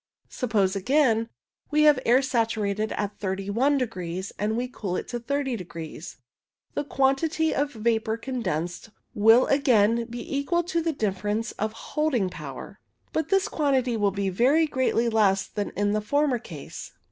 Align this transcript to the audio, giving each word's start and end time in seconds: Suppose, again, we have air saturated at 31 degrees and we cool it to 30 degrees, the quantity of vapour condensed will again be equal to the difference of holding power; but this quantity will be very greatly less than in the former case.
Suppose, 0.29 0.75
again, 0.75 1.29
we 1.69 1.83
have 1.83 1.99
air 2.07 2.23
saturated 2.23 2.91
at 2.93 3.19
31 3.19 3.77
degrees 3.77 4.31
and 4.39 4.57
we 4.57 4.67
cool 4.67 4.95
it 4.95 5.07
to 5.09 5.19
30 5.19 5.55
degrees, 5.55 6.17
the 6.73 6.83
quantity 6.83 7.53
of 7.53 7.73
vapour 7.73 8.17
condensed 8.17 8.89
will 9.13 9.45
again 9.45 10.05
be 10.05 10.37
equal 10.37 10.63
to 10.63 10.81
the 10.81 10.91
difference 10.91 11.51
of 11.51 11.73
holding 11.93 12.31
power; 12.31 12.79
but 13.13 13.29
this 13.29 13.47
quantity 13.47 13.95
will 13.95 14.09
be 14.09 14.29
very 14.29 14.65
greatly 14.65 15.07
less 15.07 15.45
than 15.47 15.69
in 15.77 15.91
the 15.91 16.01
former 16.01 16.39
case. 16.39 16.93